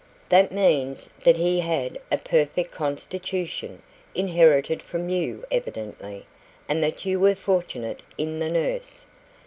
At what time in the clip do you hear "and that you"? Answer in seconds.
6.67-7.19